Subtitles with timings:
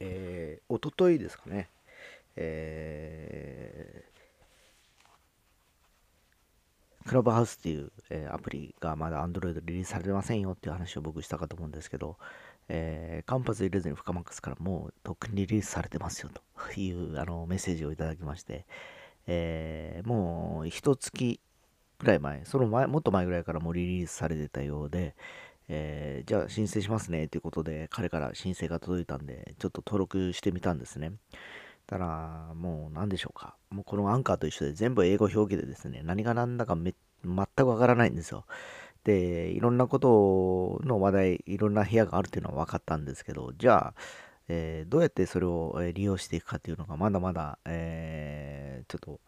[0.00, 1.68] えー、おとといですかね、
[2.36, 12.16] えー、クラブハウスっていう、えー、アプリがまだ Android リリースされてませんよっていう話を僕したかと思うんですけど、
[12.68, 18.64] えー、カンパス入れずに深マックスからもうとっくにリリースされてますよというあのメッセージをいただきまして、
[19.26, 21.40] えー、もう一月
[22.00, 25.14] ぐらい前、その前、もっと前ぐらいからもうリリースされてたようで、
[25.72, 31.12] えー、じゃあ申請しますねということで、彼から申請が届いたんで、ちょっと登録してみたんですね。
[31.86, 33.56] たら、もう何でしょうか。
[33.70, 36.94] もうこのアンカーと一緒で全部英語表記でですね、何が何だかめ
[37.24, 38.46] 全くわからないんですよ。
[39.04, 43.94] で、いろんなことの話題、いろんな部屋があるっていうのは分かったんですけど、じゃあ、
[44.48, 49.20] えー、どうやってそれを利用していくかっていうのがまだまだ、えー、ちょっと、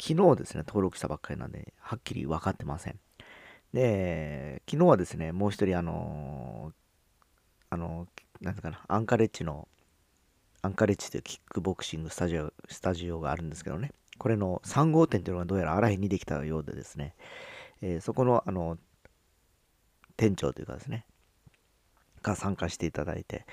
[0.00, 2.98] 昨日ですね、登録したばっかりなんで、はっきり分かってません。
[3.72, 6.72] で、昨日はですね、もう一人、あの
[7.70, 8.06] あの、
[8.40, 9.68] なんかな、アンカレッジの、
[10.60, 17.14] アンカレッジというキックボクシングスタジオ、スタジオがあるんですけどね、これの3号店というのがどうやら荒井にできたようでですね、
[17.80, 18.78] えー、そこの、あの、
[20.16, 21.06] 店長というかですね、
[22.22, 23.46] が参加していただいて、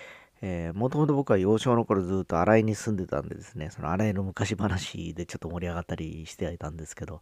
[0.74, 7.22] もともと僕は幼少の頃ずっと新井に住んでたんでですね、その新井の昔話でちょっと盛り上がったりしてはいたんですけど、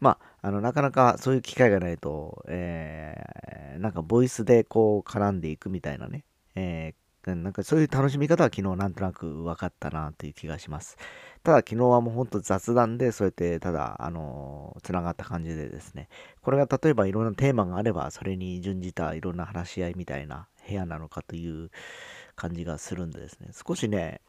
[0.00, 10.96] まあ、あの、なかなかそういう機会がないと、えー、なんかボイスでこう絡んでいくみたいなね、えー、なんかそういう楽しみ方は昨日なんとなく分かったなという気がします。
[11.42, 16.08] ただ昨日はもうほんと雑談でそうやってただ、あのつながった感じでですね、
[16.42, 21.70] これが例えばいろんなテーマがあればそれに準じたいろんな話し合いみたいな部屋なのかという
[22.36, 24.20] 感じがするんでですね、少しね、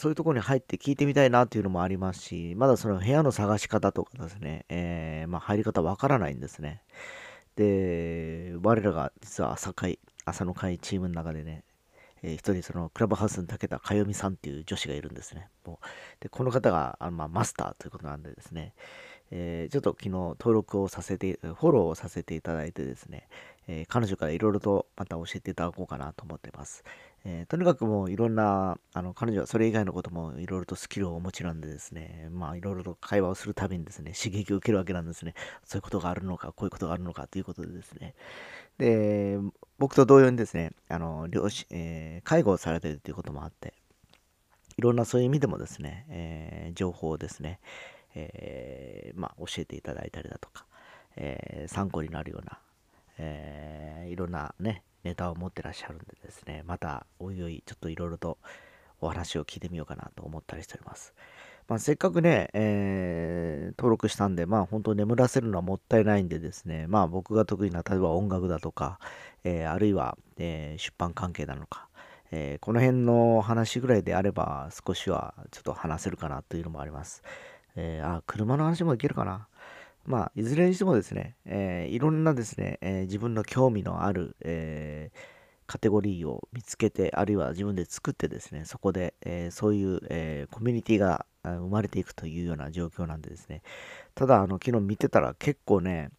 [0.00, 6.80] そういうところに入って聞いてみたいなっていうのもありますし、まだその部屋の探し方とかですね、えー、まあ、入り方わからないんですね。
[7.56, 11.64] で、我らが実は朝会、朝の会チームの中でね、
[12.22, 15.50] えー、一人そのクラブハウスにたけたかよみさんっていう女子がいるんですね。
[15.66, 15.86] もう
[16.20, 18.72] でこの方があの、まあ、マスターということなんでですね、
[19.30, 23.28] えー、ちょっと昨日登録をさせて、フォローをさせていただいてですね、
[23.68, 26.84] えー、彼女からいろいろとまた教えていただこうかなと思ってます。
[27.24, 35.34] えー、とにかくもういろんな、あの、彼女はそれ以外のこともいろいろとスキルをお持ちなんでですね、まあいろいろと会話をするたびにですね、刺激を受けるわけなんですね。
[35.64, 38.14] そういうことがあるのか、こういうことがあるのかということでですね。
[38.78, 39.38] で、
[39.78, 43.74] 僕と同様にですね、あの、両親、えー、介護をされているということもあって、
[44.78, 47.60] いろんなそういう意味でもですね、えー、情報をですね、
[48.14, 50.64] えー、まあ、教えていただいたりだとか、
[51.16, 52.58] えー、参考になるような、
[53.18, 58.38] えー、いろんなね、ネタを持ってらっしゃるんでですね、また、おいおい、ちょっといろいろと
[59.00, 61.14] お話を聞いてみようかなと思ったりしております。
[61.68, 68.98] まあ、せっかくね、えー、登録したんで、まあ本当眠らせるのはもったいないんでですね、まあ僕が得意な、例えば音楽だとか、
[69.44, 71.88] えー、あるいは、えー、出版関係なのか、
[72.32, 77.22] えこの辺の話ぐらいであれば少しはちょっと話せるかなというのもあります。
[77.76, 79.48] えあ、車の話もいけるかな？
[80.06, 85.18] まあ、いずれにしてもですね、えー、いろんなですね、えー、自分の興味のある、えー、
[85.66, 93.62] カテゴリーを見つけて、あるいは自分で作ってですね、そこで、えそういう、えコミュニティが生まれていくというような状況なんでですね、
[94.14, 96.10] ただ、あの、昨日見てたら結構ね、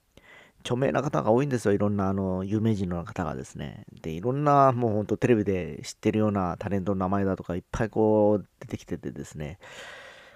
[0.61, 1.73] 著名な方が多いんですよ。
[1.73, 3.85] いろんなあの有名人の方がですね。
[4.01, 9.59] で、いろんなもうほんとテレビで知ってるようなタレントの名前だとかいっぱいこう出てきててですね。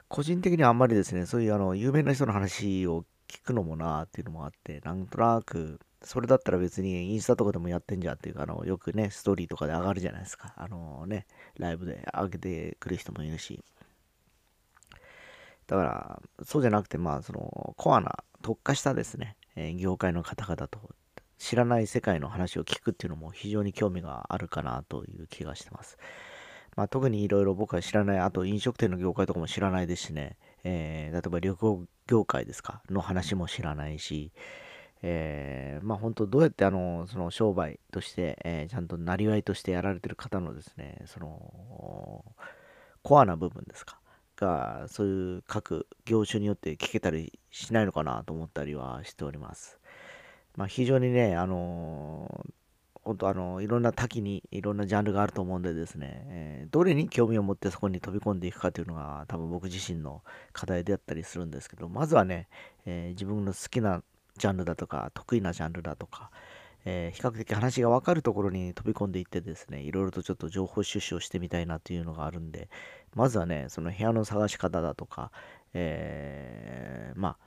[0.07, 10.53] 個人的にはあんまりですね、そういうあの有名な人の話を聞くのもなっていうのもあって、なんとなく、それだったら別にインスタとかでもやってんじゃんっていうか、あの、よくね、ストーリーとかで上がるじゃないですか。
[10.55, 11.25] あのね、
[11.57, 13.63] ライブで上げてくる人もいるし。
[15.67, 20.79] だから、そうじゃなくて、まあ、その、コアな、特化したですね、えー、業界の方々と
[21.39, 25.97] 知らない世界の話を聞くっていうのも非常に興味があるかなという気がしてます。
[26.75, 34.31] まあ、特にいろいろ僕は知らない、あと飲食店の業界とかも知らないですしね、えー、例えば旅行業界ですか、の話も知らないし、
[35.01, 42.25] えー、まあ本当どうやってあの、その商売として、えー、ちゃんとなりわいとしてやられてる方のですね、その、
[43.03, 43.99] コアな部分ですか、
[44.35, 49.79] が、そういう各業種によって聞けたりしないのかなと思ったりはしております。
[50.55, 52.64] まあ非常にね、あのー
[53.05, 60.23] 本当あの、いろんな多岐にいろんなジャンルがあると思うんでですね、えー、どれに興味を持ってそこに飛び込んでいくかというのが多分僕自身の
[60.53, 62.47] 課題であったりするんですけど、まずはね、
[62.87, 64.01] えー、自分の好きな
[64.37, 66.31] ジャンルだとか、得意なジャンルだとか、
[66.83, 72.69] えー、比較的話がわかるところに飛び込んでいってですね、いろいろとちょっと情報収集をしてみたいなというのがあるんで、
[73.13, 75.31] まずはね、その部屋の探し方だとか、
[75.75, 77.37] えまあ、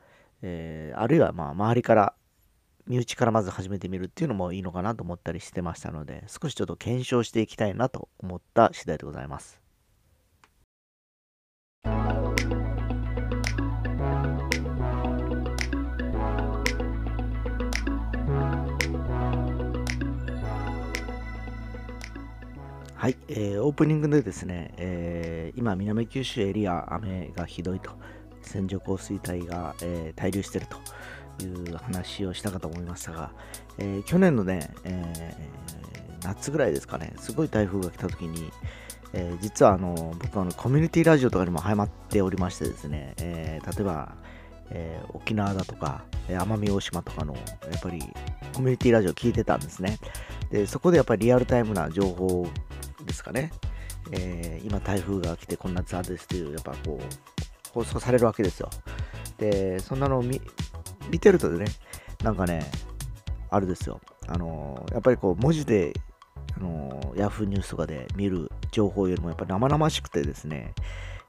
[0.43, 2.15] えあるいはまあ周りから
[2.89, 9.61] 身内からまず始めてみるっていうのもいいのかなと思ったりしてましたので、少しちょっと検証していきたいなと思った次第でございます。
[22.95, 27.91] はい、えー、オープニングでですね、えー、今、南九州エリア、雨がひどいと、
[28.41, 30.79] 線状降水帯が、えー、滞留していると
[31.45, 33.31] いう話をしたかと思いましたが、
[33.79, 38.51] えー、去年のね、えー、夏ぐらいですかね、すごい台風が来た時に、
[39.13, 44.15] えー、実はあの僕はあのコミュニティラジオとかにもハマっておりましてですね、えー、例えば、
[44.71, 47.41] えー、沖縄だとか、奄美大島とかの、や
[47.77, 48.01] っぱり
[48.55, 49.99] コミュニティラジオ聞いてたんですね。
[50.51, 52.47] で、そこでやっぱりリアルタイムな情報
[53.05, 53.51] ですかね、
[54.11, 58.71] えー、今台風が来てこんなツアーですっていう、やっぱこう、放送されるわけですよ。
[59.39, 60.41] で、そんなのを見
[61.11, 61.67] 見てるとね、
[62.23, 62.71] なんかね、
[63.51, 64.01] あれですよ。
[64.27, 65.93] あのー、やっぱりこう、文字で、
[66.57, 70.75] あのー、ヤフーニュースとかで見る情報よりもやっぱ生々しくてですね、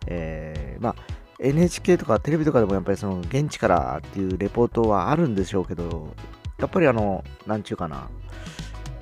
[0.08, 0.96] えー、まあ、
[1.40, 6.14] NHK とかテレビとかでもやっぱりその現地からっていうレポートはあるんでしょうけど、
[6.58, 8.10] やっぱりあの、なんちゅうかな、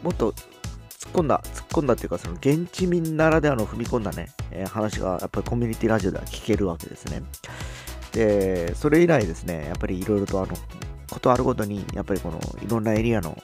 [0.04, 7.24] もっと突っ込んだ、突っ込んだっていうか、その現地民ならではの踏み込んだね、えー、話がやっぱりコミュニティラジオでは聞けるわけですね。
[8.14, 10.56] で、それ以来ですね、やっぱりいろいろとあの、
[11.10, 13.38] ことあるごとに、やっぱりこのいろんなエリアの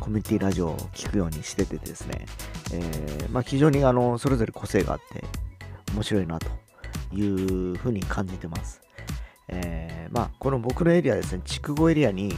[0.00, 2.26] コミュニティラジオを聞くようにしててですね、
[2.72, 5.24] えー、まあ、非常にあの、それぞれ個性があって
[5.94, 6.48] 面白いなと
[7.14, 8.80] いうふうに感じてます。
[9.48, 12.34] えー、まあ、この僕のエリアですね、筑後エリアに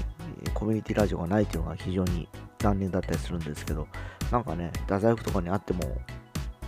[0.52, 2.28] コミュニティラジオがないというのが非常に
[2.58, 3.86] 残念だったりするんですけど、
[4.30, 5.80] なんかね、太宰府とかにあっても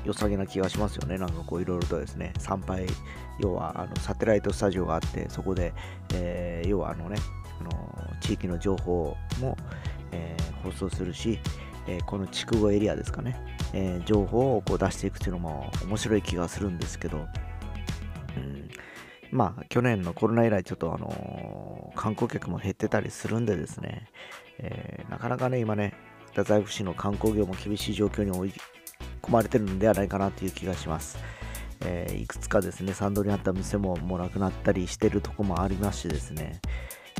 [0.07, 1.19] 良さげな気がしますよね。
[1.19, 2.87] なんかこういろいろとですね、参拝、
[3.41, 5.75] 要はあのサテライトスタジオがあって、そこで、
[6.15, 7.17] えー、要はあのね、
[7.61, 7.71] あの
[8.21, 9.57] 地域の情報も、
[10.13, 11.41] えー、放送するし、
[11.89, 13.37] えー、この筑後エリアですかね、
[13.73, 17.27] え情報をこう出していくっていうのも面白い気がするんですけど、
[18.37, 18.71] うん、
[19.31, 24.09] まあ去年のコロナ以来ちょっとあの観光客も減ってたりするんでですね、
[24.59, 25.95] えー、なかなかね、今ね、
[26.31, 28.53] 太宰府市の観光業も厳しい状況に追い
[29.27, 31.19] 込まれてるのではないかなという気がします。
[31.85, 36.61] えー、いくつかですね、参道にあった店ももうなくなったりしてるとこもありましてですね、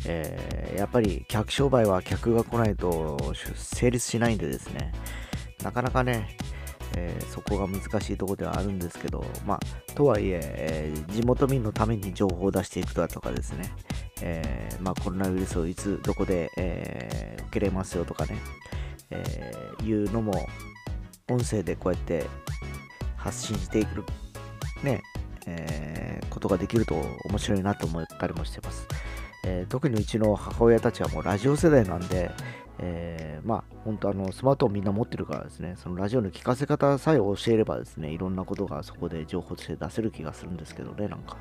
[0.07, 3.19] えー、やっぱり客商売は客が来ないと
[3.55, 4.93] 成立しないんでですね、
[5.63, 6.37] なかなかね、
[6.97, 13.71] えー、そこが難しいとこではあるんですけど、まあ、とはいええー、地元民のために情報を出していくだとかですね、
[14.23, 18.39] えー、まあ、コロナウイルスをいつどこで、え受けれますよとかね、
[19.11, 20.47] えいうのも
[21.29, 22.27] 音声でこうやって
[23.17, 24.05] 発信していく、
[24.83, 25.03] ね、
[25.47, 26.95] えことができると
[27.29, 28.87] 面白いなと思ったりもしてます。
[29.45, 32.31] え特にうちの母親たちはもうラジオ世代なんで、
[32.79, 41.37] えー、まあ、本当あの、スマートフォンみんな持ってるからですね、そのラジオの聞かせ方さえ教えればですね、いろんなことがそこで情報として出せる気がするんですけどね、なんか。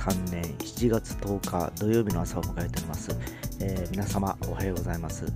[0.00, 3.10] 令和3年7月10日土曜日の朝を迎えております。
[3.60, 5.26] えー、皆様おはようございます。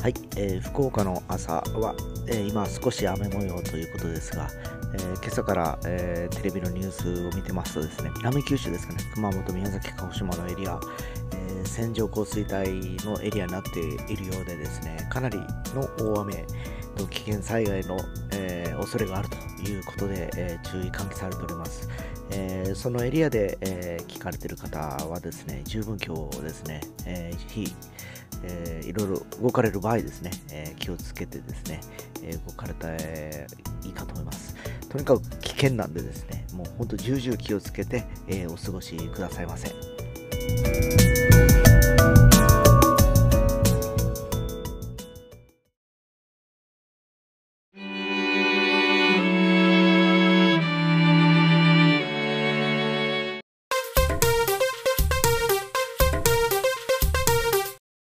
[0.00, 1.94] はい、えー、福岡の朝は、
[2.28, 4.48] えー、今少し雨模様ということですが、
[4.94, 10.78] えー、今朝から、えテレビのニュースを見てますとですね、南九州ですかね、熊本、宮崎、鹿児島のエリア、
[11.32, 13.80] え線状降水帯のエリアになって
[14.12, 15.38] いるようでですね、かなり
[15.74, 16.44] の大雨
[16.96, 17.96] と危険災害の、
[18.32, 21.88] え恐れがあるということで、え注意喚起されております。
[22.32, 27.74] えー、そのエリアで、えー、聞かれている方はですね、十分今日ですね、えー、日、
[28.44, 31.80] えー、いろいろ動かれる場合ですね、えー、気をつけてですね、
[32.22, 33.46] えー、動かれたら、え、
[33.84, 34.56] いいかと思います。
[34.88, 41.11] とにかく危険なんでですね、もう本当重々気をつけて、えー、お過ごしくださいませ。